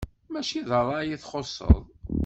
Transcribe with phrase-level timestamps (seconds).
[0.31, 1.75] Mačči d ṛṛay i txuṣṣeḍ.